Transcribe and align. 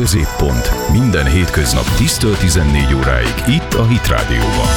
Középpont. 0.00 0.70
Minden 0.92 1.26
hétköznap 1.26 1.96
10 1.96 2.18
14 2.40 2.94
óráig 2.94 3.34
itt 3.48 3.74
a 3.74 3.86
Hit 3.86 4.06
Rádióban. 4.06 4.68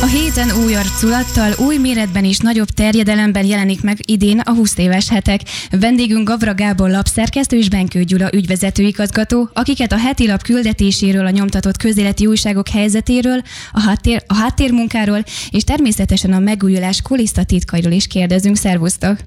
A 0.00 0.06
héten 0.06 0.64
új 0.64 0.74
arculattal, 0.74 1.52
új 1.66 1.76
méretben 1.76 2.24
és 2.24 2.38
nagyobb 2.38 2.68
terjedelemben 2.68 3.44
jelenik 3.44 3.82
meg 3.82 3.98
idén 4.10 4.38
a 4.38 4.54
20 4.54 4.78
éves 4.78 5.08
hetek. 5.08 5.40
Vendégünk 5.70 6.28
Gavra 6.28 6.54
Gábor 6.54 6.90
lapszerkesztő 6.90 7.56
és 7.56 7.68
Benkő 7.68 8.02
Gyula 8.02 8.28
ügyvezető 8.32 8.82
igazgató, 8.82 9.50
akiket 9.52 9.92
a 9.92 9.98
heti 9.98 10.26
lap 10.26 10.42
küldetéséről, 10.42 11.26
a 11.26 11.30
nyomtatott 11.30 11.76
közéleti 11.76 12.26
újságok 12.26 12.68
helyzetéről, 12.68 13.42
a, 13.72 13.80
háttér, 13.80 14.22
a 14.26 14.34
háttérmunkáról 14.34 15.24
és 15.50 15.64
természetesen 15.64 16.32
a 16.32 16.38
megújulás 16.38 17.02
kulisztatitkairól 17.02 17.92
is 17.92 18.06
kérdezünk. 18.06 18.56
Szervusztok! 18.56 19.18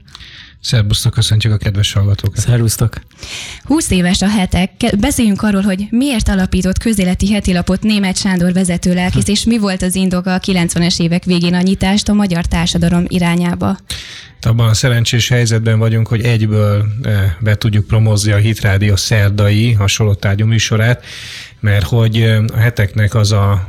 Szerbusztok, 0.62 1.14
köszöntjük 1.14 1.54
a 1.54 1.58
kedves 1.58 1.94
hallgatókat. 1.94 2.40
Szervusztok. 2.40 3.02
20 3.64 3.92
éves 3.92 4.22
a 4.22 4.30
hetek. 4.30 4.72
Beszéljünk 5.00 5.42
arról, 5.42 5.62
hogy 5.62 5.88
miért 5.90 6.28
alapított 6.28 6.78
közéleti 6.78 7.32
hetilapot 7.32 7.82
német 7.82 8.18
Sándor 8.18 8.54
vezető 8.54 8.94
lelkész, 8.94 9.28
és 9.28 9.44
mi 9.44 9.58
volt 9.58 9.82
az 9.82 9.96
indoka 9.96 10.34
a 10.34 10.40
90-es 10.40 11.02
évek 11.02 11.24
végén 11.24 11.54
a 11.54 11.62
nyitást 11.62 12.10
a 12.10 12.14
magyar 12.14 12.46
társadalom 12.46 13.06
irányába. 13.08 13.78
Abban 14.42 14.70
a 14.70 14.74
szerencsés 14.74 15.30
helyzetben 15.30 15.80
vagyunk, 15.80 16.08
hogy 16.08 16.22
egyből 16.22 16.86
eh, 17.02 17.34
be 17.40 17.56
tudjuk 17.56 17.88
promozni 17.88 18.32
a 18.32 18.38
Hitrádió 18.38 18.96
szerdai 18.96 19.72
hasonló 19.72 20.14
tárgyú 20.14 20.46
műsorát, 20.46 21.06
mert 21.62 21.86
hogy 21.86 22.42
a 22.54 22.58
heteknek 22.58 23.16
az 23.16 23.32
a 23.32 23.68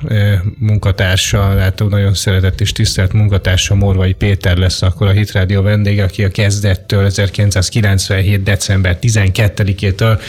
munkatársa, 0.59 1.55
látom 1.55 1.89
nagyon 1.89 2.15
szeretett 2.15 2.61
és 2.61 2.73
tisztelt 2.73 3.13
munkatársa 3.13 3.75
Morvai 3.75 4.13
Péter 4.13 4.57
lesz 4.57 4.83
akkor 4.83 5.07
a 5.07 5.11
Hitrádió 5.11 5.63
vendége, 5.63 6.05
aki 6.05 6.25
a 6.25 6.31
kezdettől 6.31 7.05
1997. 7.05 8.43
december 8.43 8.99
12-től 9.01 10.21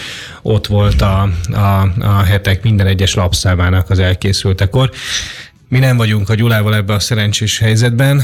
ott 0.42 0.68
volt 0.68 1.02
a, 1.02 1.30
a, 1.52 1.92
a 2.00 2.24
hetek 2.24 2.64
minden 2.64 2.88
egyes 2.88 3.14
lapszámának 3.14 3.90
az 3.90 4.00
elkészültekor. 4.00 4.92
Mi 5.74 5.80
nem 5.80 5.98
vagyunk 5.98 6.30
a 6.30 6.36
Gyulával 6.36 6.76
ebben 6.76 6.96
a 6.96 7.00
szerencsés 7.00 7.60
helyzetben, 7.60 8.24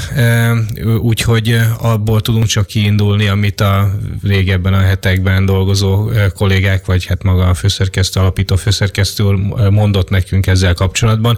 úgyhogy 1.00 1.60
abból 1.80 2.22
tudunk 2.22 2.46
csak 2.46 2.66
kiindulni, 2.66 3.28
amit 3.28 3.62
a 3.62 3.92
régebben 4.24 4.74
a 4.74 4.80
hetekben 4.80 5.46
dolgozó 5.46 6.12
kollégák, 6.36 6.86
vagy 6.86 7.06
hát 7.06 7.24
maga 7.24 7.48
a 7.48 7.54
főszerkesztő, 7.54 8.20
alapító 8.20 8.56
főszerkesztő 8.56 9.24
mondott 9.70 10.10
nekünk 10.10 10.48
ezzel 10.48 10.74
kapcsolatban. 10.74 11.38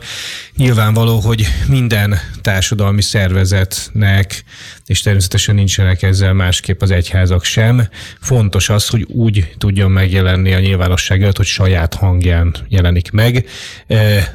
Nyilvánvaló, 0.55 1.19
hogy 1.19 1.47
minden 1.67 2.19
társadalmi 2.41 3.01
szervezetnek, 3.01 4.43
és 4.91 5.01
természetesen 5.01 5.55
nincsenek 5.55 6.01
ezzel 6.01 6.33
másképp 6.33 6.81
az 6.81 6.91
egyházak 6.91 7.43
sem, 7.43 7.87
fontos 8.19 8.69
az, 8.69 8.87
hogy 8.87 9.05
úgy 9.07 9.53
tudjon 9.57 9.91
megjelenni 9.91 10.53
a 10.53 10.59
nyilvánosság 10.59 11.21
előtt, 11.21 11.37
hogy 11.37 11.45
saját 11.45 11.93
hangján 11.93 12.55
jelenik 12.67 13.11
meg, 13.11 13.45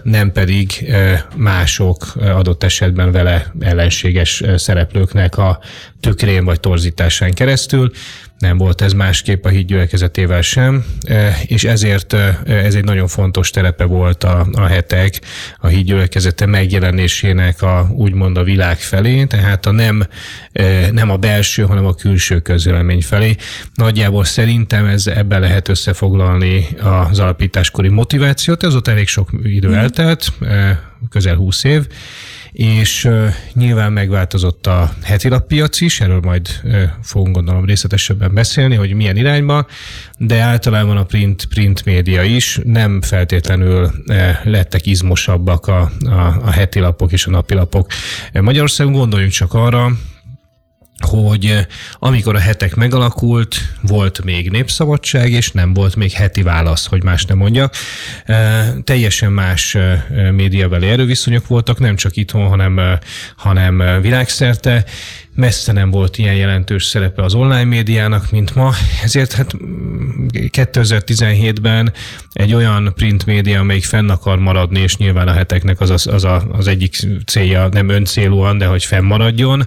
nem 0.03 0.33
pedig 0.33 0.95
más 1.37 1.67
mások 1.67 2.15
adott 2.17 2.63
esetben 2.63 3.13
vele 3.13 3.53
ellenséges 3.61 4.43
szereplőknek 4.57 5.39
a 5.39 5.61
tükrén 6.01 6.45
vagy 6.45 6.61
torzításán 6.61 7.33
keresztül. 7.33 7.91
Nem 8.39 8.59
volt 8.59 8.81
ez 8.81 8.93
másképp 8.93 9.45
a 9.45 9.49
híd 9.49 9.67
gyülekezetével 9.67 10.43
sem, 10.43 10.85
és 11.47 11.65
ezért 11.65 12.13
ez 12.47 12.75
egy 12.75 12.85
nagyon 12.85 13.07
fontos 13.07 13.51
terepe 13.51 13.85
volt 13.85 14.25
a, 14.25 14.47
a 14.53 14.65
hetek 14.67 15.21
a 15.59 15.67
híd 15.67 15.87
gyülekezete 15.87 16.47
megjelenésének 16.47 17.63
a 17.63 17.89
úgymond 17.93 18.37
a 18.37 18.43
világ 18.43 18.79
felé, 18.79 19.25
tehát 19.25 19.67
a 19.67 19.71
nem, 19.71 20.07
nem 20.93 21.11
a 21.11 21.17
belső, 21.17 21.63
hanem 21.63 21.87
a 21.87 21.95
külső 21.95 22.41
közvélemény 22.41 23.03
felé. 23.03 23.37
Nagyjából 23.75 24.25
szerintem 24.25 24.87
ez 24.87 25.07
ebben 25.07 25.41
lehet 25.41 25.69
összefoglalni 25.69 26.67
az 27.09 27.19
alapításkori 27.19 27.89
motivációt, 27.89 28.63
ez 28.63 28.75
ott 28.75 28.89
elég 28.89 29.09
sok 29.09 29.31
idő 29.43 29.69
mm. 29.69 29.75
eltelt, 29.75 30.33
közel 31.11 31.37
20 31.37 31.65
év, 31.65 31.87
és 32.57 33.09
nyilván 33.53 33.93
megváltozott 33.93 34.67
a 34.67 34.93
heti 35.03 35.29
lappiac 35.29 35.81
is, 35.81 36.01
erről 36.01 36.21
majd 36.21 36.49
fogunk 37.03 37.35
gondolom 37.35 37.65
részletesebben 37.65 38.35
beszélni, 38.35 38.75
hogy 38.75 38.93
milyen 38.93 39.17
irányba, 39.17 39.67
de 40.19 40.41
általában 40.41 40.97
a 40.97 41.05
print, 41.05 41.45
print 41.45 41.85
média 41.85 42.23
is 42.23 42.61
nem 42.65 43.01
feltétlenül 43.03 43.91
lettek 44.45 44.87
izmosabbak 44.87 45.67
a, 45.67 45.91
a, 46.05 46.11
a 46.45 46.51
heti 46.51 46.79
lapok 46.79 47.13
és 47.13 47.27
a 47.27 47.31
napilapok. 47.31 47.91
Magyarországon 48.33 48.93
gondoljunk 48.93 49.33
csak 49.33 49.55
arra, 49.55 49.93
hogy 50.99 51.47
eh, 51.47 51.65
amikor 51.99 52.35
a 52.35 52.39
hetek 52.39 52.75
megalakult, 52.75 53.57
volt 53.81 54.25
még 54.25 54.51
népszabadság, 54.51 55.31
és 55.31 55.51
nem 55.51 55.75
volt 55.75 55.97
még 55.97 56.13
heti 56.13 56.43
válasz, 56.43 56.87
hogy 56.87 57.03
más 57.03 57.25
nem 57.25 57.37
mondjak. 57.37 57.75
Eh, 58.25 58.69
teljesen 58.85 59.33
más 59.33 59.75
eh, 59.75 60.03
médiabeli 60.31 60.89
erőviszonyok 60.89 61.47
voltak, 61.47 61.79
nem 61.79 61.97
csak 61.97 62.17
itthon, 62.17 62.49
hanem, 62.49 62.99
hanem 63.37 64.01
világszerte, 64.01 64.85
messze 65.37 65.73
nem 65.73 65.91
volt 65.91 66.19
ilyen 66.19 66.35
jelentős 66.35 66.85
szerepe 66.85 67.23
az 67.23 67.35
online 67.35 67.65
médiának, 67.65 68.31
mint 68.31 68.55
ma, 68.55 68.73
ezért 69.03 69.33
hát 69.33 69.55
2017-ben 70.33 71.93
egy 72.33 72.55
olyan 72.55 72.93
print 72.95 73.27
média, 73.27 73.61
amelyik 73.61 73.85
fenn 73.85 74.09
akar 74.09 74.39
maradni, 74.39 74.81
és 74.81 74.97
nyilván 74.97 75.29
a 75.29 75.33
heteknek 75.33 75.81
az, 75.81 75.91
az, 75.91 76.07
az, 76.07 76.25
a, 76.25 76.43
az 76.53 76.67
egyik 76.67 76.97
célja 77.27 77.69
nem 77.69 77.89
öncélúan, 77.89 78.59
de 78.59 78.67
hogy 78.67 78.85
fennmaradjon, 78.85 79.67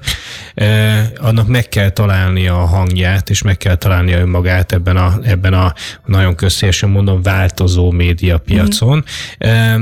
eh, 0.54 1.08
annak 1.18 1.48
meg 1.48 1.70
kell 1.70 1.90
találnia 1.90 2.62
a 2.62 2.66
hangját, 2.66 3.30
és 3.30 3.42
meg 3.42 3.58
kell 3.58 3.76
találnia 3.76 4.20
önmagát 4.20 4.72
ebben 4.72 4.98
a, 4.98 5.20
ebben 5.24 5.54
a 5.54 5.74
nagyon 6.06 6.36
közszélesen 6.36 6.90
mondom, 6.90 7.22
változó 7.22 7.92
médiapiacon. 7.92 8.98
Mm. 8.98 9.50
Eh, 9.50 9.76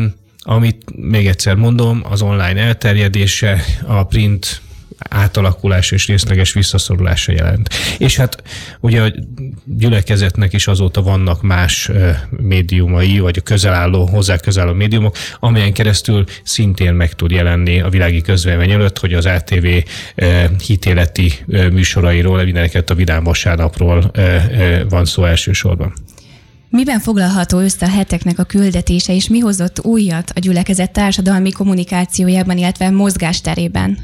amit 0.49 0.83
még 0.95 1.27
egyszer 1.27 1.55
mondom, 1.55 2.01
az 2.09 2.21
online 2.21 2.61
elterjedése, 2.61 3.63
a 3.85 4.03
print 4.03 4.61
átalakulás 5.09 5.91
és 5.91 6.07
részleges 6.07 6.53
visszaszorulása 6.53 7.31
jelent. 7.31 7.69
És 7.97 8.15
hát 8.15 8.43
ugye 8.79 9.01
a 9.01 9.13
gyülekezetnek 9.65 10.53
is 10.53 10.67
azóta 10.67 11.01
vannak 11.01 11.41
más 11.41 11.91
médiumai, 12.29 13.19
vagy 13.19 13.37
a 13.37 13.41
közelálló, 13.41 14.05
hozzá 14.05 14.37
közelálló 14.37 14.73
médiumok, 14.73 15.15
amelyen 15.39 15.73
keresztül 15.73 16.23
szintén 16.43 16.93
meg 16.93 17.13
tud 17.13 17.31
jelenni 17.31 17.79
a 17.79 17.89
világi 17.89 18.21
közvélemény 18.21 18.71
előtt, 18.71 18.99
hogy 18.99 19.13
az 19.13 19.25
ATV 19.25 19.67
hitéleti 20.65 21.33
műsorairól, 21.45 22.43
mindeneket 22.43 22.89
a 22.89 22.95
Vidám 22.95 23.23
vasárnapról 23.23 24.11
van 24.89 25.05
szó 25.05 25.25
elsősorban. 25.25 25.93
Miben 26.69 26.99
foglalható 26.99 27.59
össze 27.59 27.85
a 27.85 27.89
heteknek 27.89 28.39
a 28.39 28.43
küldetése, 28.43 29.13
és 29.13 29.29
mi 29.29 29.39
hozott 29.39 29.85
újat 29.85 30.31
a 30.35 30.39
gyülekezet 30.39 30.91
társadalmi 30.91 31.51
kommunikációjában, 31.51 32.57
illetve 32.57 32.89
mozgásterében? 32.89 33.97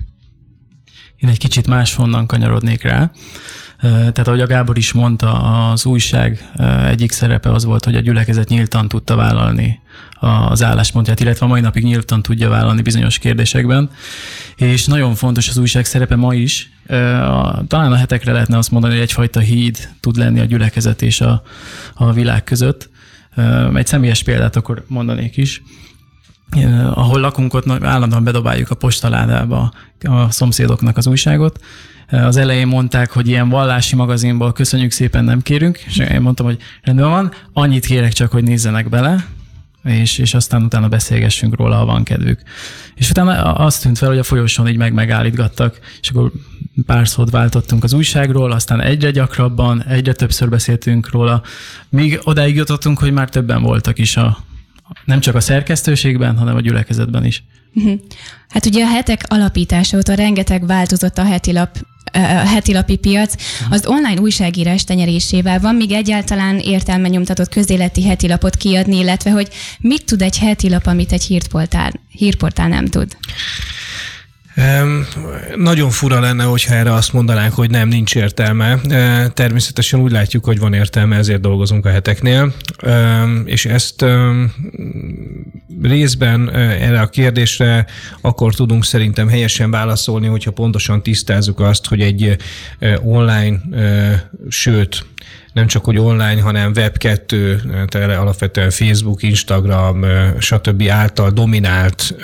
Én 1.24 1.30
egy 1.30 1.38
kicsit 1.38 1.68
máshonnan 1.68 2.26
kanyarodnék 2.26 2.84
rá. 2.84 3.12
Tehát 3.82 4.28
ahogy 4.28 4.42
a 4.42 4.48
Gábor 4.48 4.78
is 4.78 4.92
mondta, 4.92 5.32
az 5.72 5.86
újság 5.86 6.52
egyik 6.88 7.12
szerepe 7.12 7.52
az 7.52 7.66
volt, 7.66 7.86
hogy 7.86 7.96
a 7.96 8.00
gyülekezet 8.00 8.50
nyíltan 8.50 8.88
tudta 8.88 9.16
vállalni 9.16 9.80
az 10.20 10.64
álláspontját, 10.64 11.20
illetve 11.20 11.46
a 11.46 11.50
mai 11.50 11.62
napig 11.62 11.84
nyíltan 11.84 12.22
tudja 12.22 12.50
vállalni 12.50 12.82
bizonyos 12.82 13.18
kérdésekben. 13.18 13.90
És 14.56 14.86
nagyon 14.86 15.16
fontos 15.16 15.50
az 15.50 15.58
újság 15.58 15.86
szerepe 15.86 16.16
ma 16.16 16.34
is. 16.34 16.72
Talán 17.68 17.92
a 17.92 17.96
hetekre 17.96 18.32
lehetne 18.32 18.58
azt 18.58 18.72
mondani, 18.72 18.94
hogy 18.94 19.04
egyfajta 19.04 19.40
híd 19.40 19.90
tud 20.00 20.18
lenni 20.18 20.40
a 20.40 20.46
gyülekezet 20.46 21.02
és 21.02 21.22
a, 21.22 21.44
a 21.94 22.14
világ 22.14 22.44
között. 22.44 22.90
Egy 23.74 23.88
személyes 23.88 24.24
példát 24.24 24.56
akkor 24.56 24.86
mondanék 24.88 25.38
is 25.38 25.62
ahol 26.94 27.20
lakunk, 27.20 27.54
ott 27.54 27.84
állandóan 27.84 28.24
bedobáljuk 28.24 28.70
a 28.70 28.76
postaládába 28.76 29.74
a 30.00 30.32
szomszédoknak 30.32 30.98
az 30.98 31.08
újságot. 31.08 31.60
Az 32.10 32.38
elején 32.38 32.68
mondták, 32.68 33.12
hogy 33.12 33.28
ilyen 33.28 33.50
vallási 33.50 33.96
magazinból 33.96 34.54
köszönjük 34.54 34.92
szépen, 34.92 35.24
nem 35.24 35.42
kérünk, 35.42 35.78
és 35.78 35.98
én 35.98 36.22
mondtam, 36.22 36.46
hogy 36.46 36.58
rendben 36.82 37.10
van, 37.10 37.32
annyit 37.54 37.86
kérek 37.86 38.14
csak, 38.14 38.32
hogy 38.32 38.44
nézzenek 38.44 38.90
bele, 38.90 39.26
és, 39.84 40.18
és 40.18 40.34
aztán 40.34 40.64
utána 40.64 40.88
beszélgessünk 40.88 41.56
róla, 41.56 41.76
ha 41.76 41.86
van 41.86 42.04
kedvük. 42.04 42.42
És 42.96 43.10
utána 43.10 43.54
azt 43.54 43.82
tűnt 43.82 43.98
fel, 43.98 44.10
hogy 44.10 44.18
a 44.18 44.24
folyosón 44.24 44.68
így 44.68 44.78
meg 44.78 44.94
megállítgattak, 44.94 45.80
és 46.02 46.10
akkor 46.10 46.32
pár 46.86 47.08
szót 47.08 47.30
váltottunk 47.30 47.84
az 47.84 47.94
újságról, 47.94 48.52
aztán 48.52 48.82
egyre 48.82 49.12
gyakrabban, 49.12 49.84
egyre 49.84 50.14
többször 50.14 50.50
beszéltünk 50.50 51.12
róla, 51.12 51.42
míg 51.90 52.20
odáig 52.24 52.56
jutottunk, 52.56 53.00
hogy 53.00 53.12
már 53.12 53.30
többen 53.30 53.62
voltak 53.62 54.00
is 54.00 54.18
a, 54.18 54.38
nem 55.06 55.20
csak 55.20 55.36
a 55.36 55.40
szerkesztőségben, 55.40 56.38
hanem 56.38 56.56
a 56.56 56.62
gyülekezetben 56.62 57.26
is. 57.26 57.44
Uh-huh. 57.74 58.00
Hát 58.50 58.66
ugye 58.66 58.84
a 58.84 58.88
hetek 58.88 59.24
alapítása 59.28 59.98
óta 59.98 60.14
rengeteg 60.14 60.66
változott 60.66 61.18
a 61.18 61.26
heti 61.26 61.52
lap 61.52 61.78
a 62.16 62.48
hetilapi 62.48 62.96
piac, 62.96 63.34
uh-huh. 63.34 63.74
az 63.74 63.86
online 63.86 64.22
újságírás 64.22 64.84
tenyerésével 64.84 65.60
van 65.60 65.76
még 65.76 65.92
egyáltalán 65.92 66.60
értelme 66.60 67.08
nyomtatott 67.08 67.50
közéleti 67.50 68.04
hetilapot 68.04 68.56
kiadni, 68.56 68.98
illetve 68.98 69.32
hogy 69.32 69.48
mit 69.80 70.06
tud 70.06 70.22
egy 70.22 70.38
hetilap, 70.38 70.86
amit 70.86 71.12
egy 71.12 71.24
hírportál, 71.24 71.92
hírportál 72.10 72.68
nem 72.68 72.86
tud? 72.86 73.18
Nagyon 75.56 75.90
fura 75.90 76.20
lenne, 76.20 76.44
hogyha 76.44 76.74
erre 76.74 76.94
azt 76.94 77.14
mondanánk, 77.14 77.54
hogy 77.54 77.70
nem, 77.70 77.88
nincs 77.88 78.16
értelme. 78.16 78.80
Természetesen 79.34 80.00
úgy 80.00 80.12
látjuk, 80.12 80.46
hogy 80.46 80.60
van 80.60 80.74
értelme, 80.74 81.16
ezért 81.16 81.42
dolgozunk 81.42 81.86
a 81.86 81.90
heteknél, 81.90 82.54
és 83.46 83.66
ezt 83.66 84.06
részben 85.82 86.52
erre 86.56 87.02
a 87.02 87.08
kérdésre 87.08 87.86
akkor 88.22 88.54
tudunk 88.54 88.86
szerintem 88.86 89.28
helyesen 89.28 89.72
válaszolni, 89.72 90.28
hogyha 90.28 90.52
pontosan 90.52 91.04
tisztázzuk 91.04 91.60
azt, 91.60 91.86
hogy 91.86 92.02
egy 92.02 92.36
online, 93.04 93.62
sőt, 94.50 95.06
nem 95.54 95.68
csak 95.68 95.86
hogy 95.86 95.98
online, 95.98 96.42
hanem 96.42 96.72
Web2, 96.76 97.56
tehát 97.88 98.18
alapvetően 98.18 98.70
Facebook, 98.70 99.24
Instagram, 99.24 100.06
stb. 100.40 100.84
által 100.90 101.30
dominált 101.30 102.16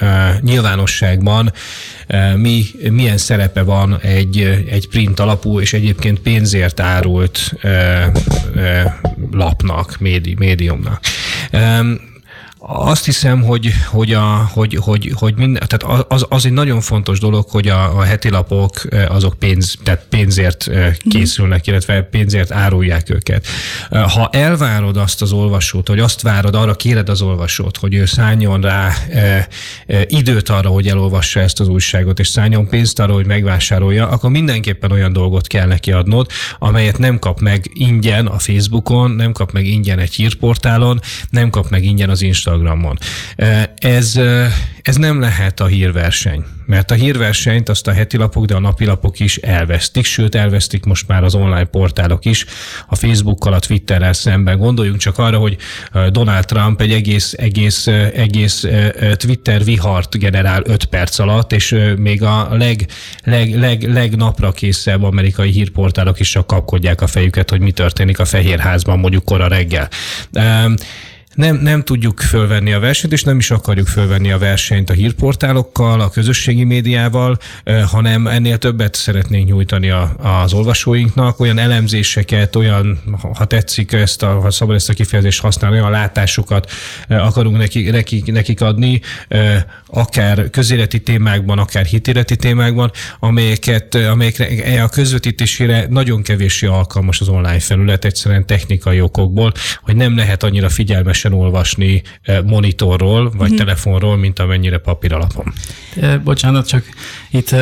nyilvánosságban 0.42 1.54
mi, 2.36 2.66
milyen 2.92 3.18
szerepe 3.18 3.62
van 3.62 4.00
egy, 4.02 4.38
egy 4.70 4.88
print 4.88 5.20
alapú 5.20 5.60
és 5.60 5.74
egyébként 5.74 6.20
pénzért 6.20 6.80
árult 6.80 7.54
lapnak, 9.32 9.98
médi, 10.00 10.36
médiumnak. 10.38 11.02
Azt 12.62 13.06
hiszem, 13.06 13.44
hogy, 13.44 13.74
hogy, 13.88 14.14
a, 14.14 14.50
hogy, 14.54 14.78
hogy, 14.82 15.12
hogy 15.16 15.36
minden, 15.36 15.64
tehát 15.68 16.06
az, 16.08 16.26
az 16.30 16.46
egy 16.46 16.52
nagyon 16.52 16.82
fontos 16.82 17.20
dolog, 17.20 17.50
hogy 17.50 17.68
a, 17.68 17.98
a 17.98 18.02
heti 18.02 18.30
lapok 18.30 18.72
azok 19.10 19.34
pénz, 19.34 19.76
tehát 19.84 20.06
pénzért 20.10 20.70
készülnek, 21.10 21.68
illetve 21.68 22.02
pénzért 22.02 22.52
árulják 22.52 23.10
őket. 23.10 23.48
Ha 23.90 24.30
elvárod 24.32 24.98
azt 24.98 25.22
az 25.22 25.32
olvasót, 25.32 25.88
hogy 25.88 26.00
azt 26.00 26.22
várod, 26.22 26.56
arra 26.56 26.76
kéred 26.76 27.10
az 27.10 27.22
olvasót, 27.22 27.78
hogy 27.78 27.94
ő 27.94 28.06
szálljon 28.06 28.62
rá 28.62 28.94
e, 29.10 29.48
e, 29.88 30.06
időt 30.08 30.50
arra, 30.50 30.70
hogy 30.70 30.88
elolvassa 30.88 31.40
ezt 31.40 31.60
az 31.60 31.68
újságot, 31.68 32.20
és 32.20 32.28
szálljon 32.28 32.68
pénzt 32.68 33.00
arra, 33.00 33.14
hogy 33.14 33.26
megvásárolja, 33.26 34.08
akkor 34.08 34.30
mindenképpen 34.30 34.92
olyan 34.92 35.14
dolgot 35.14 35.48
kell 35.48 35.68
neki 35.68 35.92
adnod, 35.92 36.28
amelyet 36.60 36.98
nem 36.98 37.20
kap 37.20 37.40
meg 37.40 37.70
ingyen 37.74 38.28
a 38.28 38.40
Facebookon, 38.40 39.12
nem 39.12 39.32
kap 39.32 39.52
meg 39.52 39.66
ingyen 39.66 40.00
egy 40.00 40.14
hírportálon, 40.14 41.00
nem 41.30 41.50
kap 41.50 41.70
meg 41.70 41.84
ingyen 41.84 42.10
az 42.10 42.22
Instagramon 42.22 42.48
Instagramon. 42.50 42.98
Ez, 43.76 44.20
ez 44.82 44.96
nem 44.96 45.20
lehet 45.20 45.60
a 45.60 45.66
hírverseny, 45.66 46.44
mert 46.66 46.92
a 46.92 46.94
hírversenyt 46.94 47.70
azt 47.70 47.88
a 47.88 47.92
heti 47.92 48.18
lapok, 48.18 48.46
de 48.46 48.56
a 48.56 48.60
napi 48.60 48.86
lapok 48.86 49.20
is 49.20 49.38
elvesztik, 49.38 50.06
sőt 50.06 50.36
elvesztik 50.36 50.84
most 50.86 51.08
már 51.08 51.24
az 51.24 51.36
online 51.36 51.64
portálok 51.64 52.26
is 52.26 52.46
a 52.88 52.96
Facebookkal, 52.96 53.54
a 53.54 53.60
Twitterrel 53.60 54.14
szemben. 54.14 54.58
Gondoljunk 54.58 55.00
csak 55.00 55.18
arra, 55.18 55.38
hogy 55.38 55.58
Donald 56.10 56.46
Trump 56.46 56.82
egy 56.82 56.92
egész, 56.92 57.34
egész, 57.38 57.88
egész 58.14 58.66
Twitter 59.14 59.64
vihart 59.64 60.18
generál 60.18 60.62
5 60.66 60.86
perc 60.86 61.20
alatt, 61.20 61.52
és 61.52 61.76
még 61.98 62.24
a 62.24 62.48
leg, 62.52 62.86
leg, 63.24 63.60
leg, 63.60 63.84
legnapra 63.84 64.52
készebb 64.52 65.04
amerikai 65.04 65.52
hírportálok 65.52 66.20
is 66.20 66.30
csak 66.30 66.48
kapkodják 66.48 67.02
a 67.02 67.08
fejüket, 67.08 67.50
hogy 67.50 67.60
mi 67.60 67.72
történik 67.72 68.20
a 68.20 68.26
Fehérházban 68.26 69.00
mondjuk 69.00 69.26
kora 69.26 69.48
reggel 69.48 69.90
nem, 71.36 71.56
nem 71.56 71.84
tudjuk 71.84 72.20
fölvenni 72.20 72.74
a 72.74 72.80
versenyt, 72.80 73.14
és 73.14 73.24
nem 73.24 73.38
is 73.38 73.52
akarjuk 73.52 73.88
fölvenni 73.88 74.32
a 74.32 74.38
versenyt 74.38 74.90
a 74.90 74.94
hírportálokkal, 74.94 76.02
a 76.02 76.10
közösségi 76.10 76.64
médiával, 76.64 77.38
hanem 77.86 78.28
ennél 78.28 78.58
többet 78.58 78.96
szeretnénk 78.96 79.48
nyújtani 79.48 79.90
a, 79.90 80.16
az 80.18 80.54
olvasóinknak, 80.54 81.40
olyan 81.40 81.58
elemzéseket, 81.58 82.56
olyan, 82.56 83.00
ha 83.34 83.46
tetszik 83.46 83.92
ezt, 83.92 84.24
a, 84.24 84.40
ha 84.40 84.52
szabad 84.52 84.76
ezt 84.76 84.90
a 84.90 84.94
kifejezést 84.94 85.42
használni, 85.42 85.78
olyan 85.78 85.92
látásokat 85.92 86.72
akarunk 87.08 87.58
nekik, 87.58 87.92
nekik, 87.92 88.32
nekik 88.32 88.62
adni, 88.62 89.02
akár 89.88 90.50
közéleti 90.50 91.00
témákban, 91.02 91.60
akár 91.60 91.86
hitéleti 91.86 92.36
témákban, 92.36 92.92
amelyeket, 93.20 93.96
amelyekre 93.96 94.84
a 94.84 94.90
közvetítésére 94.90 95.86
nagyon 95.90 96.22
kevéssé 96.22 96.68
alkalmas 96.68 97.22
az 97.22 97.28
online 97.28 97.60
felület, 97.60 98.06
egyszerűen 98.06 98.46
technikai 98.46 99.02
okokból, 99.02 99.52
hogy 99.82 99.96
nem 99.96 100.16
lehet 100.16 100.44
annyira 100.44 100.70
figyelmesen 100.70 101.29
olvasni 101.34 102.02
eh, 102.22 102.44
monitorról, 102.44 103.24
vagy 103.24 103.42
uh-huh. 103.42 103.58
telefonról, 103.58 104.18
mint 104.18 104.40
amennyire 104.40 104.78
papír 104.78 105.14
alapon. 105.14 105.54
Bocsánat, 106.24 106.68
csak 106.68 106.84
itt 107.32 107.56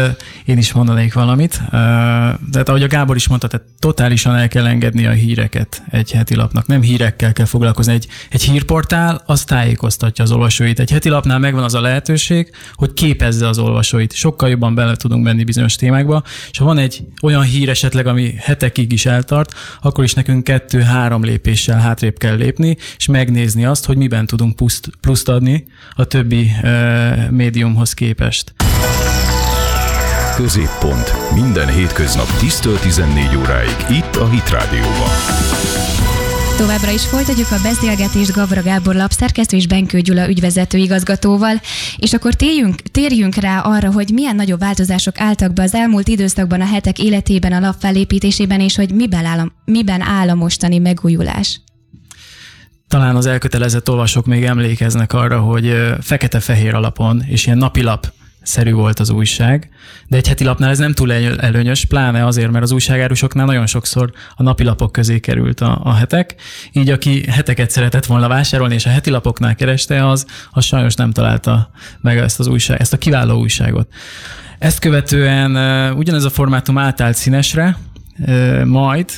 én 0.46 0.58
is 0.58 0.74
mondanék 0.74 1.14
valamit. 1.14 1.62
Tehát 2.52 2.70
ahogy 2.70 2.84
a 2.84 2.88
Gábor 2.88 3.16
is 3.16 3.28
mondta, 3.28 3.48
tehát 3.48 3.68
totálisan 3.80 4.36
el 4.36 4.48
kell 4.48 4.66
engedni 4.66 5.06
a 5.06 5.12
híreket 5.12 5.84
egy 5.90 6.12
heti 6.12 6.36
lapnak. 6.36 6.68
Nem 6.68 6.82
hírekkel 6.82 7.34
kell 7.34 7.46
foglalkozni. 7.46 7.94
Egy, 7.94 8.08
egy 8.30 8.44
hírportál 8.44 9.22
az 9.26 9.44
tájékoztatja 9.44 10.24
az 10.24 10.32
olvasóit. 10.32 10.80
Egy 10.80 10.92
heti 10.92 11.10
lapnál 11.10 11.40
megvan 11.40 11.64
az 11.64 11.74
a 11.74 11.82
lehetőség, 11.82 12.52
hogy 12.74 12.94
képezze 12.94 13.48
az 13.48 13.60
olvasóit. 13.60 14.14
Sokkal 14.14 14.50
jobban 14.50 14.76
bele 14.76 14.96
tudunk 14.96 15.24
menni 15.24 15.44
bizonyos 15.44 15.76
témákba, 15.76 16.24
és 16.52 16.58
ha 16.58 16.66
van 16.66 16.78
egy 16.78 17.04
olyan 17.22 17.44
hír 17.44 17.70
esetleg, 17.70 18.08
ami 18.08 18.34
hetekig 18.38 18.92
is 18.92 19.06
eltart, 19.06 19.54
akkor 19.82 20.04
is 20.04 20.14
nekünk 20.14 20.44
kettő-három 20.44 21.24
lépéssel 21.24 21.80
hátrébb 21.80 22.18
kell 22.18 22.36
lépni, 22.36 22.78
és 22.98 23.06
megnézni 23.06 23.66
azt, 23.66 23.86
hogy 23.86 23.98
miben 23.98 24.26
tudunk 24.26 24.56
pluszt, 25.02 25.30
adni 25.30 25.66
a 25.96 26.06
többi 26.06 26.52
médiumhoz 27.30 27.94
képest. 28.18 28.54
Középpont. 30.36 31.14
Minden 31.34 31.68
hétköznap 31.68 32.28
10-14 32.40 33.38
óráig 33.38 33.98
itt 33.98 34.16
a 34.16 34.30
Hit 34.30 34.50
Rádióban. 34.50 35.10
Továbbra 36.58 36.92
is 36.92 37.06
folytatjuk 37.06 37.52
a 37.52 37.62
beszélgetést 37.64 38.32
Gavra 38.32 38.62
Gábor 38.62 38.96
lapszerkesztő 38.96 39.58
és 39.58 39.68
Benkő 39.68 40.00
Gyula 40.00 40.30
ügyvezető 40.30 40.78
igazgatóval, 40.78 41.62
és 41.98 42.14
akkor 42.14 42.34
térjünk, 42.34 42.76
térjünk 42.82 43.36
rá 43.36 43.60
arra, 43.60 43.92
hogy 43.92 44.10
milyen 44.14 44.36
nagyobb 44.36 44.60
változások 44.60 45.20
álltak 45.20 45.54
be 45.54 45.64
az 45.64 45.74
elmúlt 45.74 46.08
időszakban 46.08 46.62
a 46.62 46.66
hetek 46.66 47.00
életében, 47.00 47.52
a 47.52 47.60
lap 47.60 47.76
felépítésében, 47.80 48.60
és 48.60 48.76
hogy 48.76 48.94
miben 48.94 49.26
áll, 49.26 49.52
miben 49.66 50.02
áll 50.02 50.30
a 50.30 50.36
mostani 50.36 50.78
megújulás. 50.78 51.62
Talán 52.88 53.16
az 53.16 53.26
elkötelezett 53.26 53.90
olvasók 53.90 54.26
még 54.26 54.44
emlékeznek 54.46 55.14
arra, 55.14 55.40
hogy 55.40 55.96
fekete-fehér 56.02 56.74
alapon 56.74 57.24
és 57.26 57.46
ilyen 57.46 57.58
napilap 57.58 58.12
szerű 58.42 58.74
volt 58.74 59.00
az 59.00 59.10
újság, 59.10 59.70
de 60.08 60.18
egy 60.18 60.28
heti 60.28 60.44
lapnál 60.44 60.70
ez 60.70 60.78
nem 60.78 60.94
túl 60.94 61.14
előnyös, 61.14 61.86
pláne 61.86 62.26
azért, 62.26 62.52
mert 62.52 62.64
az 62.64 62.72
újságárusoknál 62.72 63.46
nagyon 63.46 63.66
sokszor 63.66 64.12
a 64.36 64.44
napilapok 64.44 64.92
közé 64.92 65.20
került 65.20 65.62
a, 65.62 65.80
a 65.84 65.94
hetek, 65.94 66.36
így 66.72 66.90
aki 66.90 67.30
heteket 67.30 67.70
szeretett 67.72 68.06
volna 68.06 68.28
vásárolni, 68.28 68.74
és 68.74 68.86
a 68.86 68.90
heti 68.90 69.10
lapoknál 69.10 69.56
kereste, 69.56 70.08
az, 70.08 70.26
az 70.52 70.66
sajnos 70.66 70.96
nem 70.96 71.12
találta 71.12 71.72
meg 72.02 72.18
ezt 72.18 72.40
az 72.40 72.48
újság, 72.48 72.80
ezt 72.80 72.94
a 72.94 72.98
kiváló 72.98 73.40
újságot. 73.40 73.88
Ezt 74.60 74.80
követően 74.80 75.52
ugyanez 75.94 76.24
a 76.24 76.30
formátum 76.30 76.78
átállt 76.78 77.16
színesre, 77.16 77.78
majd 78.66 79.10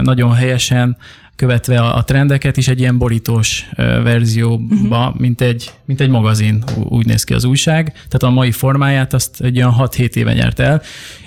nagyon 0.00 0.34
helyesen 0.34 0.96
követve 1.42 1.80
a 1.80 2.04
trendeket 2.04 2.56
is 2.56 2.68
egy 2.68 2.80
ilyen 2.80 2.98
borítós 2.98 3.68
verzióba, 3.76 4.66
uh-huh. 4.86 5.20
mint, 5.20 5.40
egy, 5.40 5.72
mint 5.84 6.00
egy 6.00 6.08
magazin, 6.08 6.64
úgy 6.76 7.06
néz 7.06 7.24
ki 7.24 7.34
az 7.34 7.44
újság. 7.44 7.92
Tehát 7.92 8.22
a 8.22 8.30
mai 8.30 8.50
formáját 8.50 9.12
azt 9.12 9.40
egy 9.40 9.56
olyan 9.56 9.74
6-7 9.78 10.14
éve 10.14 10.32
nyert 10.32 10.58
el. 10.58 10.82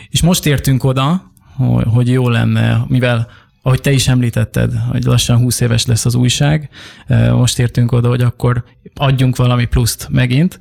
És 0.09 0.21
most 0.21 0.45
értünk 0.45 0.83
oda, 0.83 1.31
hogy 1.93 2.09
jó 2.09 2.29
lenne, 2.29 2.85
mivel 2.87 3.27
ahogy 3.61 3.81
te 3.81 3.91
is 3.91 4.07
említetted, 4.07 4.73
hogy 4.91 5.03
lassan 5.03 5.37
20 5.37 5.59
éves 5.59 5.85
lesz 5.85 6.05
az 6.05 6.15
újság, 6.15 6.69
most 7.31 7.59
értünk 7.59 7.91
oda, 7.91 8.07
hogy 8.07 8.21
akkor 8.21 8.63
adjunk 8.93 9.35
valami 9.35 9.65
pluszt 9.65 10.07
megint, 10.11 10.59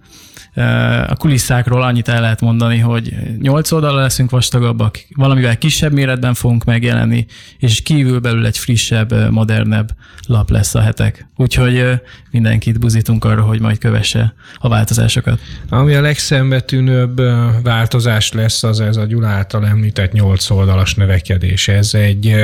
a 1.06 1.14
kulisszákról 1.16 1.82
annyit 1.82 2.08
el 2.08 2.20
lehet 2.20 2.40
mondani, 2.40 2.78
hogy 2.78 3.14
8 3.40 3.70
oldalra 3.70 4.00
leszünk 4.00 4.30
vastagabbak, 4.30 4.98
valamivel 5.16 5.58
kisebb 5.58 5.92
méretben 5.92 6.34
fogunk 6.34 6.64
megjelenni, 6.64 7.26
és 7.58 7.82
kívül 7.82 8.18
belül 8.18 8.46
egy 8.46 8.58
frissebb, 8.58 9.30
modernebb 9.30 9.90
lap 10.26 10.50
lesz 10.50 10.74
a 10.74 10.80
hetek. 10.80 11.26
Úgyhogy 11.36 12.00
mindenkit 12.30 12.80
buzítunk 12.80 13.24
arra, 13.24 13.42
hogy 13.42 13.60
majd 13.60 13.78
kövesse 13.78 14.34
a 14.58 14.68
változásokat. 14.68 15.40
Ami 15.68 15.94
a 15.94 16.00
legszembetűnőbb 16.00 17.20
változás 17.62 18.32
lesz, 18.32 18.62
az 18.62 18.80
ez 18.80 18.96
a 18.96 19.04
Gyula 19.04 19.28
által 19.28 19.66
említett 19.66 20.12
8 20.12 20.50
oldalas 20.50 20.94
növekedés. 20.94 21.68
Ez 21.68 21.94
egy 21.94 22.36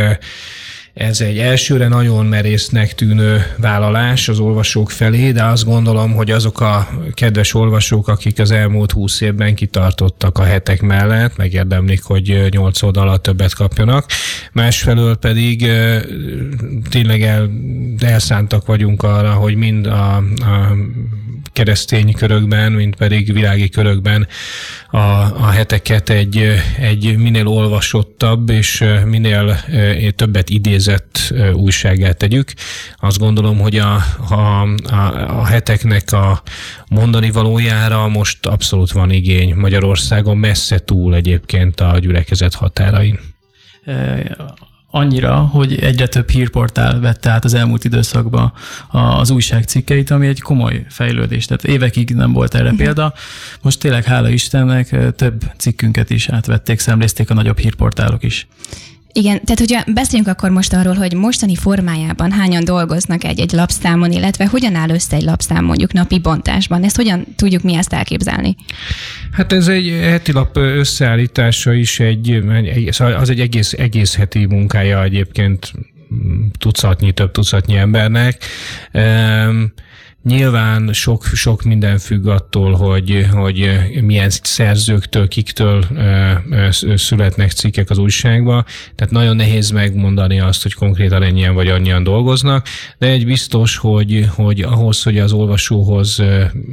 ez 0.95 1.21
egy 1.21 1.39
elsőre 1.39 1.89
nagyon 1.89 2.27
merésznek 2.27 2.95
tűnő 2.95 3.47
vállalás 3.57 4.29
az 4.29 4.39
olvasók 4.39 4.91
felé, 4.91 5.33
de 5.33 5.45
azt 5.45 5.65
gondolom, 5.65 6.13
hogy 6.13 6.31
azok 6.31 6.61
a 6.61 6.89
kedves 7.15 7.55
olvasók, 7.55 8.09
akik 8.09 8.39
az 8.39 8.51
elmúlt 8.51 8.93
húsz 8.93 9.21
évben 9.21 9.55
kitartottak 9.55 10.39
a 10.39 10.43
hetek 10.43 10.81
mellett, 10.81 11.37
megérdemlik, 11.37 12.03
hogy 12.03 12.47
nyolc 12.51 12.83
oldalat 12.83 13.23
többet 13.23 13.55
kapjanak. 13.55 14.07
Másfelől 14.53 15.17
pedig 15.17 15.71
tényleg 16.91 17.23
el, 17.23 17.51
elszántak 17.99 18.67
vagyunk 18.67 19.03
arra, 19.03 19.33
hogy 19.33 19.55
mind 19.55 19.87
a, 19.87 20.17
a 20.17 20.23
keresztény 21.53 22.13
körökben, 22.13 22.73
mint 22.73 22.97
pedig 22.97 23.33
világi 23.33 23.69
körökben 23.69 24.27
a, 24.91 24.97
a 24.97 25.47
heteket 25.47 26.11
egy, 26.11 26.51
egy 26.79 27.17
minél 27.17 27.47
olvasottabb 28.23 28.51
és 28.51 28.85
minél 29.05 29.57
többet 30.17 30.51
idézett 30.51 31.35
újságát 31.53 32.17
tegyük. 32.17 32.53
Azt 32.97 33.19
gondolom, 33.19 33.59
hogy 33.59 33.77
a, 33.77 33.95
a, 34.29 34.69
a 35.41 35.47
heteknek 35.47 36.13
a 36.13 36.43
mondani 36.89 37.31
valójára 37.31 38.09
most 38.09 38.47
abszolút 38.47 38.93
van 38.93 39.11
igény 39.11 39.55
Magyarországon, 39.55 40.37
messze 40.37 40.79
túl 40.79 41.15
egyébként 41.15 41.81
a 41.81 41.99
gyülekezet 41.99 42.55
határain 42.55 43.19
annyira, 44.91 45.37
hogy 45.37 45.79
egyre 45.79 46.07
több 46.07 46.31
hírportál 46.31 47.01
vette 47.01 47.31
át 47.31 47.45
az 47.45 47.55
elmúlt 47.55 47.85
időszakban 47.85 48.53
az 48.91 49.31
újság 49.31 49.65
cikkeit, 49.65 50.11
ami 50.11 50.27
egy 50.27 50.41
komoly 50.41 50.85
fejlődés. 50.89 51.45
Tehát 51.47 51.65
évekig 51.65 52.15
nem 52.15 52.33
volt 52.33 52.55
erre 52.55 52.73
példa. 52.77 53.15
Most 53.63 53.81
tényleg 53.81 54.05
hála 54.05 54.29
Istennek 54.29 55.15
több 55.17 55.43
cikkünket 55.57 56.11
is 56.11 56.29
átvették, 56.29 56.79
szemlézték 56.79 57.31
a 57.31 57.35
nagyobb 57.35 57.59
hírportálok 57.59 58.23
is. 58.23 58.47
Igen, 59.13 59.41
tehát 59.45 59.59
hogyha 59.59 59.93
beszéljünk 59.93 60.31
akkor 60.31 60.51
most 60.51 60.73
arról, 60.73 60.95
hogy 60.95 61.15
mostani 61.15 61.55
formájában 61.55 62.33
hányan 62.33 62.65
dolgoznak 62.65 63.25
egy-egy 63.25 63.53
lapszámon, 63.53 64.13
illetve 64.13 64.47
hogyan 64.47 64.75
áll 64.75 64.91
össze 64.91 65.17
egy 65.17 65.23
lapszám 65.23 65.65
mondjuk 65.65 65.93
napi 65.93 66.19
bontásban, 66.19 66.85
ezt 66.85 66.97
hogyan 66.97 67.27
tudjuk 67.37 67.63
mi 67.63 67.75
ezt 67.75 67.93
elképzelni? 67.93 68.57
Hát 69.33 69.53
ez 69.53 69.69
egy 69.69 69.89
heti 70.03 70.33
lap 70.33 70.57
összeállítása 70.57 71.73
is 71.73 72.01
egy, 72.01 72.41
szóval 72.91 73.15
az 73.15 73.31
egy 73.31 73.41
egész, 73.41 73.73
egész 73.73 74.17
heti 74.17 74.47
munkája 74.47 75.03
egyébként 75.03 75.73
tucatnyi, 76.59 77.13
több 77.13 77.31
tucatnyi 77.31 77.77
embernek. 77.77 78.45
Um, 78.93 79.73
Nyilván 80.23 80.93
sok, 80.93 81.25
sok 81.25 81.63
minden 81.63 81.99
függ 81.99 82.27
attól, 82.27 82.73
hogy, 82.73 83.27
hogy 83.33 83.81
milyen 84.03 84.31
szerzőktől, 84.31 85.29
kiktől 85.29 85.85
születnek 86.95 87.51
cikkek 87.51 87.91
az 87.91 87.99
újságba, 87.99 88.65
tehát 88.95 89.13
nagyon 89.13 89.37
nehéz 89.37 89.71
megmondani 89.71 90.41
azt, 90.41 90.63
hogy 90.63 90.75
konkrétan 90.75 91.23
ennyien 91.23 91.55
vagy 91.55 91.69
annyian 91.69 92.03
dolgoznak, 92.03 92.67
de 92.99 93.07
egy 93.07 93.27
biztos, 93.27 93.77
hogy, 93.77 94.27
hogy 94.35 94.61
ahhoz, 94.61 95.03
hogy 95.03 95.19
az 95.19 95.33
olvasóhoz 95.33 96.23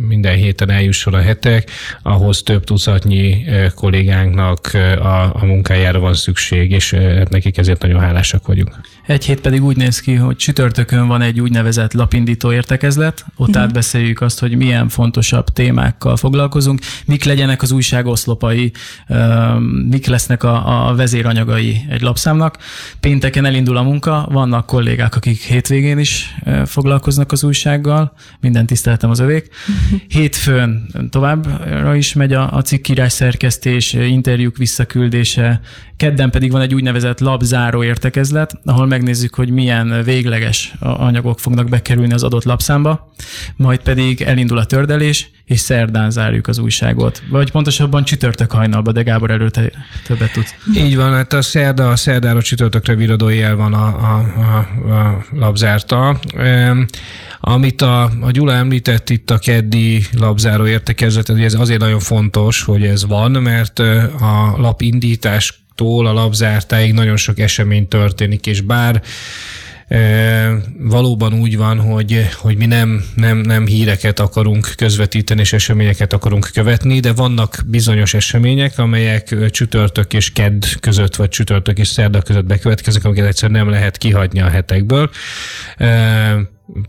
minden 0.07 0.35
héten 0.35 0.69
eljusson 0.69 1.13
a 1.13 1.21
hetek, 1.21 1.69
ahhoz 2.01 2.43
több 2.43 2.63
tucatnyi 2.63 3.45
kollégánknak 3.75 4.71
a, 4.99 5.35
a 5.35 5.45
munkájára 5.45 5.99
van 5.99 6.13
szükség, 6.13 6.71
és 6.71 6.91
hát 6.93 7.29
nekik 7.29 7.57
ezért 7.57 7.81
nagyon 7.81 7.99
hálásak 7.99 8.47
vagyunk. 8.47 8.79
Egy 9.07 9.25
hét 9.25 9.41
pedig 9.41 9.63
úgy 9.63 9.77
néz 9.77 9.99
ki, 9.99 10.13
hogy 10.13 10.35
csütörtökön 10.35 11.07
van 11.07 11.21
egy 11.21 11.39
úgynevezett 11.39 11.93
lapindító 11.93 12.53
értekezlet, 12.53 13.25
ott 13.35 13.47
uh-huh. 13.47 13.63
átbeszéljük 13.63 14.21
azt, 14.21 14.39
hogy 14.39 14.57
milyen 14.57 14.89
fontosabb 14.89 15.49
témákkal 15.49 16.17
foglalkozunk, 16.17 16.79
mik 17.05 17.23
legyenek 17.23 17.61
az 17.61 17.71
újság 17.71 18.05
oszlopai, 18.05 18.71
mik 19.89 20.05
lesznek 20.05 20.43
a, 20.43 20.87
a 20.89 20.95
vezéranyagai 20.95 21.85
egy 21.89 22.01
lapszámnak. 22.01 22.57
Pénteken 22.99 23.45
elindul 23.45 23.77
a 23.77 23.83
munka, 23.83 24.27
vannak 24.31 24.65
kollégák, 24.65 25.15
akik 25.15 25.41
hétvégén 25.41 25.97
is 25.97 26.35
foglalkoznak 26.65 27.31
az 27.31 27.43
újsággal, 27.43 28.13
minden 28.39 28.65
tiszteletem 28.65 29.09
az 29.09 29.19
övék. 29.19 29.49
Uh-huh. 29.49 29.99
Hétfőn 30.07 30.87
továbbra 31.09 31.95
is 31.95 32.13
megy 32.13 32.33
a, 32.33 32.53
a 32.53 32.61
cikkírás 32.61 33.11
szerkesztés, 33.13 33.93
interjúk 33.93 34.57
visszaküldése, 34.57 35.59
kedden 35.97 36.29
pedig 36.29 36.51
van 36.51 36.61
egy 36.61 36.73
úgynevezett 36.73 37.19
labzáró 37.19 37.83
értekezlet, 37.83 38.59
ahol 38.65 38.85
megnézzük, 38.97 39.35
hogy 39.35 39.49
milyen 39.49 40.03
végleges 40.03 40.73
anyagok 40.79 41.39
fognak 41.39 41.69
bekerülni 41.69 42.13
az 42.13 42.23
adott 42.23 42.43
lapszámba 42.43 43.11
majd 43.55 43.79
pedig 43.79 44.21
elindul 44.21 44.57
a 44.57 44.65
tördelés, 44.65 45.29
és 45.45 45.59
szerdán 45.59 46.11
zárjuk 46.11 46.47
az 46.47 46.57
újságot. 46.57 47.23
Vagy 47.29 47.51
pontosabban 47.51 48.03
csütörtök 48.03 48.51
hajnalba, 48.51 48.91
de 48.91 49.01
Gábor 49.01 49.31
előtte 49.31 49.71
többet 50.05 50.31
tudsz. 50.31 50.55
Így 50.75 50.95
van, 50.95 51.13
hát 51.13 51.33
a 51.33 51.41
szerda, 51.41 51.89
a 51.89 51.95
szerdára 51.95 52.41
csütörtökre 52.41 52.95
viradójel 52.95 53.55
van 53.55 53.73
a, 53.73 53.85
a, 53.85 54.33
a, 54.37 54.91
a 54.91 55.25
labzárta. 55.31 56.19
Amit 57.39 57.81
a, 57.81 58.03
a 58.21 58.31
Gyula 58.31 58.53
említett 58.53 59.09
itt 59.09 59.31
a 59.31 59.37
keddi 59.37 60.05
labzáró 60.19 60.67
értekezlet, 60.67 61.29
ez 61.29 61.53
azért 61.53 61.79
nagyon 61.79 61.99
fontos, 61.99 62.63
hogy 62.63 62.83
ez 62.83 63.05
van, 63.05 63.31
mert 63.31 63.79
a 64.19 64.55
lapindítástól 65.77 66.07
a 66.07 66.13
labzártáig 66.13 66.93
nagyon 66.93 67.17
sok 67.17 67.39
esemény 67.39 67.87
történik, 67.87 68.47
és 68.47 68.61
bár 68.61 69.01
valóban 70.77 71.33
úgy 71.33 71.57
van, 71.57 71.79
hogy, 71.79 72.27
hogy 72.35 72.57
mi 72.57 72.65
nem, 72.65 73.03
nem, 73.15 73.37
nem 73.37 73.65
híreket 73.65 74.19
akarunk 74.19 74.73
közvetíteni, 74.75 75.41
és 75.41 75.53
eseményeket 75.53 76.13
akarunk 76.13 76.49
követni, 76.53 76.99
de 76.99 77.13
vannak 77.13 77.63
bizonyos 77.65 78.13
események, 78.13 78.79
amelyek 78.79 79.49
csütörtök 79.49 80.13
és 80.13 80.31
kedd 80.31 80.63
között, 80.79 81.15
vagy 81.15 81.29
csütörtök 81.29 81.77
és 81.77 81.87
szerda 81.87 82.21
között 82.21 82.45
bekövetkeznek, 82.45 83.05
amiket 83.05 83.25
egyszerűen 83.25 83.59
nem 83.59 83.69
lehet 83.69 83.97
kihagyni 83.97 84.41
a 84.41 84.49
hetekből 84.49 85.09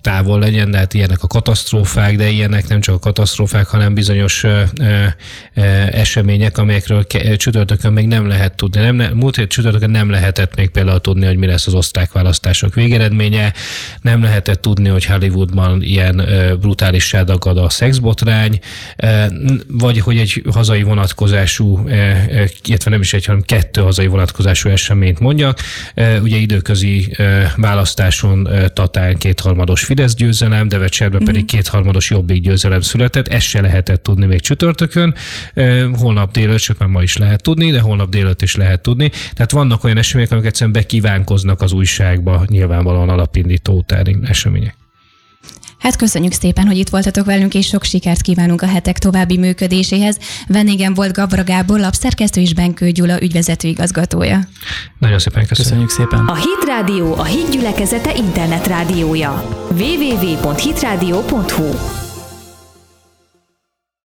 távol 0.01 0.39
legyen, 0.39 0.71
de 0.71 0.79
hát 0.79 0.95
ilyenek 0.95 1.23
a 1.23 1.27
katasztrófák, 1.27 2.17
de 2.17 2.29
ilyenek 2.29 2.69
nem 2.69 2.81
csak 2.81 2.95
a 2.95 2.99
katasztrófák, 2.99 3.67
hanem 3.67 3.95
bizonyos 3.95 4.45
ö, 4.45 4.63
ö, 4.75 5.63
események, 5.91 6.59
amelyekről 6.59 7.07
ke, 7.07 7.37
csütörtökön 7.37 7.93
még 7.93 8.07
nem 8.07 8.27
lehet 8.27 8.55
tudni. 8.55 8.81
Nem, 8.81 8.97
múlt 9.15 9.37
hét 9.37 9.49
csütörtökön 9.49 9.91
nem 9.91 10.11
lehetett 10.11 10.57
még 10.57 10.71
például 10.71 11.01
tudni, 11.01 11.27
hogy 11.27 11.37
mi 11.37 11.47
lesz 11.47 11.67
az 11.67 11.75
osztrák 11.75 12.13
választások 12.13 12.75
végeredménye, 12.75 13.53
nem 14.01 14.23
lehetett 14.23 14.61
tudni, 14.61 14.89
hogy 14.89 15.05
Hollywoodban 15.05 15.83
ilyen 15.83 16.27
brutális 16.61 17.15
dagad 17.25 17.59
a 17.59 17.69
szexbotrány, 17.69 18.59
ö, 18.97 19.25
vagy 19.69 20.01
hogy 20.01 20.19
egy 20.19 20.43
hazai 20.53 20.83
vonatkozású, 20.83 21.89
ö, 21.89 21.93
ö, 22.31 22.45
illetve 22.65 22.91
nem 22.91 23.01
is 23.01 23.13
egy, 23.13 23.25
hanem 23.25 23.43
kettő 23.43 23.81
hazai 23.81 24.07
vonatkozású 24.07 24.69
eseményt 24.69 25.21
mondjak. 25.21 25.59
Ö, 25.95 26.19
ugye 26.19 26.37
időközi 26.37 27.13
ö, 27.17 27.43
választáson 27.57 28.47
ö, 28.47 28.69
Tatán 28.69 29.17
kétharmad 29.17 29.68
kétharmados 29.69 29.85
Fidesz 29.85 30.15
győzelem, 30.15 30.69
Devecserben 30.69 31.25
pedig 31.25 31.43
mhm. 31.43 31.47
kétharmados 31.47 32.11
Jobbik 32.11 32.43
győzelem 32.43 32.81
született. 32.81 33.29
Ezt 33.29 33.47
se 33.47 33.61
lehetett 33.61 34.03
tudni 34.03 34.27
még 34.27 34.41
csütörtökön. 34.41 35.15
Holnap 35.93 36.33
délőtt, 36.33 36.59
sőt 36.59 36.79
már 36.79 36.89
ma 36.89 37.03
is 37.03 37.17
lehet 37.17 37.43
tudni, 37.43 37.71
de 37.71 37.81
holnap 37.81 38.11
délőtt 38.11 38.43
is 38.43 38.57
lehet 38.57 38.81
tudni. 38.83 39.11
Tehát 39.33 39.51
vannak 39.51 39.85
olyan 39.85 39.97
események, 39.97 40.33
amik 40.33 40.45
egyszerűen 40.45 40.73
bekívánkoznak 40.73 41.61
az 41.61 41.73
újságba, 41.73 42.45
nyilvánvalóan 42.47 43.09
alapindító 43.09 43.77
utáni 43.77 44.19
események. 44.25 44.78
Hát 45.79 45.97
köszönjük 45.97 46.33
szépen, 46.33 46.67
hogy 46.67 46.77
itt 46.77 46.89
voltatok 46.89 47.25
velünk, 47.25 47.55
és 47.55 47.67
sok 47.67 47.85
sikert 47.85 48.21
kívánunk 48.21 48.63
a 48.63 48.67
hetek 48.67 48.99
további 48.99 49.39
működéséhez. 49.39 50.19
Vendégem 50.47 50.95
volt 50.95 51.13
Gabra 51.13 51.45
Gábor, 51.45 51.79
lapszerkesztő 51.79 52.41
és 52.41 52.55
Benkő 52.55 52.91
Gyula 52.91 53.23
ügyvezető 53.23 53.69
igazgatója. 53.69 54.41
Nagyon 54.99 55.19
szépen 55.19 55.47
köszönjük. 55.47 55.89
köszönjük 55.89 55.91
szépen. 55.91 56.27
A 56.27 56.35
Hit 56.35 56.65
Rádió 56.67 57.15
a 57.15 57.25
Hit 57.25 57.51
gyülekezete 57.51 58.15
internetrádiója. 58.15 59.49
www.hitradio.hu 59.71 60.89